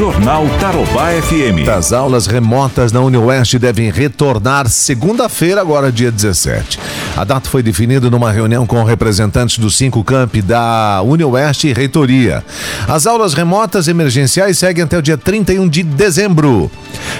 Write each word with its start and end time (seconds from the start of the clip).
Jornal 0.00 0.46
Tarobá 0.58 1.10
FM. 1.10 1.68
As 1.68 1.92
aulas 1.92 2.26
remotas 2.26 2.90
na 2.90 3.02
UniOeste 3.02 3.58
devem 3.58 3.90
retornar 3.90 4.66
segunda-feira, 4.66 5.60
agora 5.60 5.92
dia 5.92 6.10
17. 6.10 6.78
A 7.14 7.22
data 7.22 7.50
foi 7.50 7.62
definida 7.62 8.08
numa 8.08 8.32
reunião 8.32 8.66
com 8.66 8.82
representantes 8.82 9.58
dos 9.58 9.76
cinco 9.76 10.02
campi 10.02 10.40
da 10.40 11.02
UniOeste 11.04 11.68
e 11.68 11.74
Reitoria. 11.74 12.42
As 12.88 13.06
aulas 13.06 13.34
remotas 13.34 13.88
emergenciais 13.88 14.56
seguem 14.56 14.84
até 14.84 14.96
o 14.96 15.02
dia 15.02 15.18
31 15.18 15.68
de 15.68 15.82
dezembro. 15.82 16.70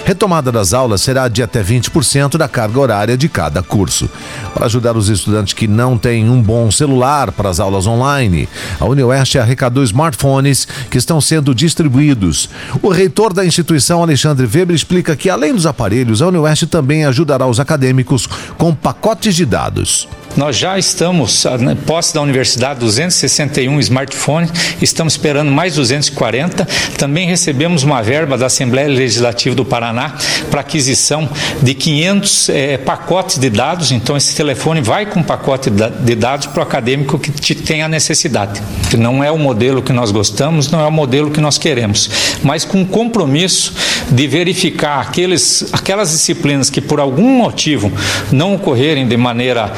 Retomada 0.06 0.50
das 0.50 0.72
aulas 0.72 1.02
será 1.02 1.28
de 1.28 1.42
até 1.42 1.62
20% 1.62 2.38
da 2.38 2.48
carga 2.48 2.80
horária 2.80 3.16
de 3.16 3.28
cada 3.28 3.62
curso. 3.62 4.08
Para 4.54 4.64
ajudar 4.64 4.96
os 4.96 5.10
estudantes 5.10 5.52
que 5.52 5.68
não 5.68 5.98
têm 5.98 6.30
um 6.30 6.40
bom 6.40 6.70
celular 6.70 7.30
para 7.30 7.50
as 7.50 7.60
aulas 7.60 7.86
online, 7.86 8.48
a 8.80 8.86
UniOeste 8.86 9.38
arrecadou 9.38 9.84
smartphones 9.84 10.66
que 10.90 10.96
estão 10.96 11.20
sendo 11.20 11.54
distribuídos. 11.54 12.48
O 12.82 12.88
reitor 12.88 13.32
da 13.32 13.44
instituição, 13.44 14.02
Alexandre 14.02 14.46
Weber, 14.46 14.74
explica 14.74 15.16
que, 15.16 15.28
além 15.28 15.54
dos 15.54 15.66
aparelhos, 15.66 16.22
a 16.22 16.28
UniOeste 16.28 16.66
também 16.66 17.04
ajudará 17.04 17.46
os 17.46 17.60
acadêmicos 17.60 18.26
com 18.56 18.74
pacotes 18.74 19.34
de 19.34 19.44
dados. 19.44 20.08
Nós 20.36 20.56
já 20.56 20.78
estamos, 20.78 21.44
na 21.58 21.74
posse 21.74 22.14
da 22.14 22.22
universidade, 22.22 22.80
261 22.80 23.80
smartphones, 23.80 24.52
estamos 24.80 25.14
esperando 25.14 25.50
mais 25.50 25.74
240. 25.74 26.66
Também 26.96 27.26
recebemos 27.26 27.82
uma 27.82 28.00
verba 28.00 28.38
da 28.38 28.46
Assembleia 28.46 28.88
Legislativa 28.88 29.54
do 29.54 29.64
Paraná 29.64 30.14
para 30.50 30.60
aquisição 30.60 31.28
de 31.60 31.74
500 31.74 32.48
é, 32.48 32.78
pacotes 32.78 33.38
de 33.38 33.50
dados. 33.50 33.90
Então, 33.90 34.16
esse 34.16 34.34
telefone 34.34 34.80
vai 34.80 35.06
com 35.06 35.22
pacote 35.22 35.68
de 35.68 36.14
dados 36.14 36.46
para 36.46 36.60
o 36.60 36.62
acadêmico 36.62 37.18
que 37.18 37.54
tem 37.54 37.82
a 37.82 37.88
necessidade. 37.88 38.62
Não 38.96 39.22
é 39.22 39.30
o 39.30 39.38
modelo 39.38 39.82
que 39.82 39.92
nós 39.92 40.10
gostamos, 40.10 40.70
não 40.70 40.80
é 40.80 40.86
o 40.86 40.92
modelo 40.92 41.30
que 41.30 41.40
nós 41.40 41.58
queremos, 41.58 42.10
mas 42.42 42.64
com 42.64 42.84
compromisso 42.84 43.74
de 44.10 44.26
verificar 44.26 45.00
aqueles, 45.00 45.68
aquelas 45.72 46.10
disciplinas 46.10 46.70
que, 46.70 46.80
por 46.80 47.00
algum 47.00 47.28
motivo, 47.36 47.92
não 48.32 48.54
ocorrerem 48.54 49.06
de 49.06 49.16
maneira. 49.16 49.72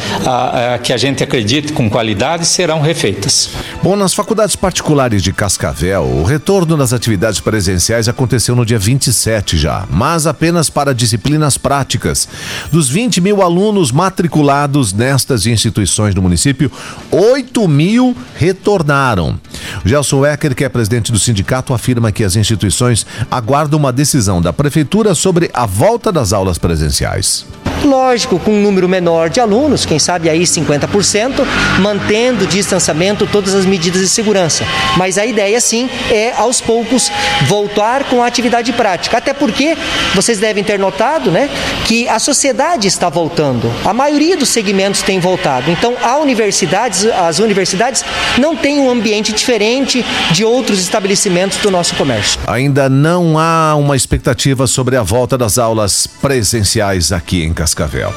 Que 0.83 0.93
a 0.93 0.97
gente 0.97 1.23
acredite 1.23 1.73
com 1.73 1.89
qualidade 1.89 2.47
serão 2.47 2.81
refeitas. 2.81 3.51
Bom, 3.83 3.97
nas 3.97 4.15
faculdades 4.15 4.57
particulares 4.57 5.23
de 5.23 5.33
Cascavel, 5.33 6.03
o 6.03 6.25
retorno 6.25 6.77
das 6.77 6.93
atividades 6.93 7.41
presenciais 7.41 8.09
aconteceu 8.09 8.55
no 8.55 8.65
dia 8.65 8.79
27 8.79 9.57
já, 9.57 9.85
mas 9.91 10.27
apenas 10.27 10.71
para 10.71 10.95
disciplinas 10.95 11.59
práticas. 11.59 12.29
Dos 12.71 12.89
20 12.89 13.21
mil 13.21 13.43
alunos 13.43 13.91
matriculados 13.91 14.93
nestas 14.93 15.47
instituições 15.47 16.15
do 16.15 16.23
município, 16.23 16.71
8 17.11 17.67
mil 17.69 18.17
retornaram. 18.37 19.39
Gelson 19.85 20.25
Ecker, 20.25 20.55
que 20.55 20.65
é 20.65 20.69
presidente 20.69 21.13
do 21.13 21.19
sindicato, 21.19 21.75
afirma 21.75 22.13
que 22.13 22.25
as 22.25 22.37
instituições 22.37 23.07
aguardam 23.31 23.79
uma 23.79 23.93
decisão 23.93 24.41
da 24.41 24.53
prefeitura 24.53 25.15
sobre 25.15 25.51
a 25.53 25.67
volta 25.67 26.13
das 26.13 26.33
aulas 26.33 26.59
presenciais. 26.59 27.45
Lógico, 27.85 28.39
com 28.39 28.53
um 28.53 28.63
número 28.63 28.89
menor 28.89 29.29
de 29.29 29.41
alunos, 29.41 29.85
quem 29.85 29.99
sabe 29.99 30.29
aí 30.29 30.43
50%, 30.43 31.45
mantendo 31.81 32.45
o 32.45 32.47
distanciamento, 32.47 33.27
todas 33.27 33.55
as 33.55 33.65
medidas 33.65 34.01
de 34.01 34.09
segurança. 34.09 34.65
Mas 34.97 35.19
a 35.19 35.27
ideia, 35.27 35.61
sim, 35.61 35.89
é 36.11 36.33
aos 36.37 36.61
poucos 36.61 37.11
voltar 37.47 38.05
com 38.05 38.23
a 38.23 38.27
atividade 38.27 38.73
prática. 38.73 39.19
Até 39.19 39.33
porque 39.33 39.77
vocês 40.15 40.39
devem 40.39 40.63
ter 40.63 40.79
notado 40.79 41.31
né, 41.31 41.51
que 41.87 42.09
a 42.09 42.19
sociedade 42.19 42.87
está 42.87 43.09
voltando. 43.09 43.71
A 43.85 43.93
maioria 43.93 44.37
dos 44.37 44.49
segmentos 44.49 45.03
tem 45.03 45.19
voltado. 45.19 45.71
Então, 45.71 45.95
a 46.03 46.19
universidades, 46.19 47.05
as 47.07 47.39
universidades 47.39 48.05
não 48.39 48.57
têm 48.57 48.79
um 48.79 48.91
ambiente 48.91 49.33
diferente 49.33 50.05
de 50.31 50.45
outros 50.45 50.81
estabelecimentos 50.81 51.59
do 51.59 51.71
nosso 51.71 51.95
comércio. 51.97 52.41
Ainda 52.47 52.89
não 52.89 53.39
há 53.39 53.75
uma 53.75 53.97
expectativa 53.97 54.67
sobre 54.67 54.97
a 54.97 55.03
volta 55.03 55.37
das 55.37 55.59
aulas 55.59 56.07
presenciais 56.07 57.13
aqui 57.13 57.43
em 57.43 57.53
Cascavel. 57.75 58.13